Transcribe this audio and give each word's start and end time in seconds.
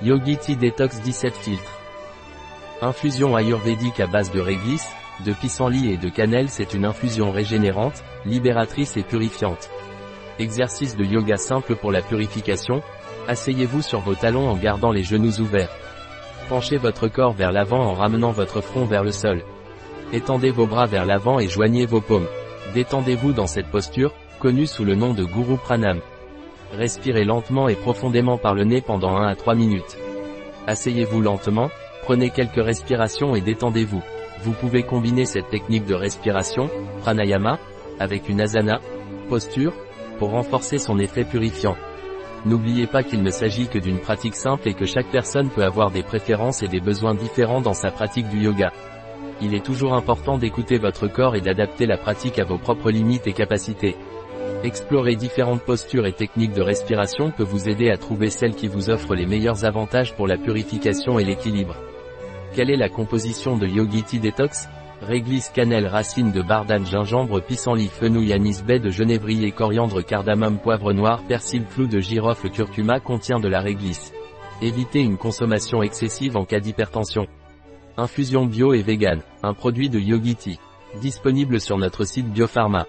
Yogi 0.00 0.36
Detox 0.56 1.00
17 1.00 1.34
filtres. 1.34 1.80
Infusion 2.82 3.34
ayurvédique 3.34 3.98
à 3.98 4.06
base 4.06 4.30
de 4.30 4.38
réglisse, 4.38 4.88
de 5.26 5.32
pissenlit 5.32 5.90
et 5.90 5.96
de 5.96 6.08
cannelle 6.08 6.48
c'est 6.48 6.72
une 6.72 6.84
infusion 6.84 7.32
régénérante, 7.32 8.04
libératrice 8.24 8.96
et 8.96 9.02
purifiante. 9.02 9.68
Exercice 10.38 10.96
de 10.96 11.04
yoga 11.04 11.36
simple 11.36 11.74
pour 11.74 11.90
la 11.90 12.00
purification, 12.00 12.80
asseyez-vous 13.26 13.82
sur 13.82 13.98
vos 13.98 14.14
talons 14.14 14.48
en 14.48 14.56
gardant 14.56 14.92
les 14.92 15.02
genoux 15.02 15.40
ouverts. 15.40 15.74
Penchez 16.48 16.76
votre 16.76 17.08
corps 17.08 17.32
vers 17.32 17.50
l'avant 17.50 17.82
en 17.82 17.94
ramenant 17.94 18.30
votre 18.30 18.60
front 18.60 18.84
vers 18.84 19.02
le 19.02 19.10
sol. 19.10 19.42
Étendez 20.12 20.52
vos 20.52 20.68
bras 20.68 20.86
vers 20.86 21.06
l'avant 21.06 21.40
et 21.40 21.48
joignez 21.48 21.86
vos 21.86 22.00
paumes. 22.00 22.28
Détendez-vous 22.72 23.32
dans 23.32 23.48
cette 23.48 23.66
posture, 23.66 24.14
connue 24.38 24.68
sous 24.68 24.84
le 24.84 24.94
nom 24.94 25.12
de 25.12 25.24
Guru 25.24 25.56
Pranam. 25.56 26.00
Respirez 26.72 27.24
lentement 27.24 27.68
et 27.68 27.74
profondément 27.74 28.36
par 28.36 28.54
le 28.54 28.64
nez 28.64 28.80
pendant 28.80 29.16
1 29.16 29.28
à 29.28 29.34
3 29.34 29.54
minutes. 29.54 29.96
Asseyez-vous 30.66 31.22
lentement, 31.22 31.70
prenez 32.02 32.30
quelques 32.30 32.62
respirations 32.62 33.34
et 33.34 33.40
détendez-vous. 33.40 34.02
Vous 34.42 34.52
pouvez 34.52 34.82
combiner 34.82 35.24
cette 35.24 35.48
technique 35.48 35.86
de 35.86 35.94
respiration, 35.94 36.68
pranayama, 37.00 37.58
avec 37.98 38.28
une 38.28 38.40
asana, 38.40 38.80
posture, 39.28 39.72
pour 40.18 40.30
renforcer 40.30 40.78
son 40.78 40.98
effet 40.98 41.24
purifiant. 41.24 41.76
N'oubliez 42.44 42.86
pas 42.86 43.02
qu'il 43.02 43.22
ne 43.22 43.30
s'agit 43.30 43.66
que 43.66 43.78
d'une 43.78 43.98
pratique 43.98 44.36
simple 44.36 44.68
et 44.68 44.74
que 44.74 44.86
chaque 44.86 45.10
personne 45.10 45.50
peut 45.50 45.64
avoir 45.64 45.90
des 45.90 46.02
préférences 46.02 46.62
et 46.62 46.68
des 46.68 46.80
besoins 46.80 47.14
différents 47.14 47.60
dans 47.60 47.74
sa 47.74 47.90
pratique 47.90 48.28
du 48.28 48.38
yoga. 48.38 48.72
Il 49.40 49.54
est 49.54 49.64
toujours 49.64 49.94
important 49.94 50.38
d'écouter 50.38 50.78
votre 50.78 51.08
corps 51.08 51.34
et 51.34 51.40
d'adapter 51.40 51.86
la 51.86 51.96
pratique 51.96 52.38
à 52.38 52.44
vos 52.44 52.58
propres 52.58 52.90
limites 52.90 53.26
et 53.26 53.32
capacités. 53.32 53.96
Explorer 54.64 55.14
différentes 55.14 55.62
postures 55.62 56.06
et 56.06 56.12
techniques 56.12 56.52
de 56.52 56.62
respiration 56.62 57.30
peut 57.30 57.44
vous 57.44 57.68
aider 57.68 57.90
à 57.90 57.96
trouver 57.96 58.28
celle 58.28 58.56
qui 58.56 58.66
vous 58.66 58.90
offre 58.90 59.14
les 59.14 59.24
meilleurs 59.24 59.64
avantages 59.64 60.16
pour 60.16 60.26
la 60.26 60.36
purification 60.36 61.20
et 61.20 61.24
l'équilibre. 61.24 61.76
Quelle 62.54 62.70
est 62.70 62.76
la 62.76 62.88
composition 62.88 63.56
de 63.56 63.68
Yogi 63.68 64.02
Tea 64.02 64.18
Detox? 64.18 64.68
Réglisse, 65.00 65.50
cannelle, 65.50 65.86
racine 65.86 66.32
de 66.32 66.42
bardane, 66.42 66.84
gingembre, 66.84 67.40
pissenlit, 67.40 67.86
fenouil, 67.86 68.32
anis, 68.32 68.64
baie 68.64 68.80
de 68.80 68.90
genévrier, 68.90 69.52
coriandre, 69.52 70.04
cardamome, 70.04 70.58
poivre 70.58 70.92
noir, 70.92 71.22
persil, 71.28 71.64
clou 71.64 71.86
de 71.86 72.00
girofle, 72.00 72.50
curcuma 72.50 72.98
contient 72.98 73.38
de 73.38 73.46
la 73.46 73.60
réglisse. 73.60 74.12
Évitez 74.60 75.02
une 75.02 75.18
consommation 75.18 75.84
excessive 75.84 76.36
en 76.36 76.44
cas 76.44 76.58
d'hypertension. 76.58 77.28
Infusion 77.96 78.44
bio 78.44 78.74
et 78.74 78.82
vegan, 78.82 79.20
un 79.44 79.54
produit 79.54 79.88
de 79.88 80.00
Yogi 80.00 80.34
Tea. 80.34 80.58
Disponible 81.00 81.60
sur 81.60 81.78
notre 81.78 82.04
site 82.04 82.26
Biopharma. 82.26 82.86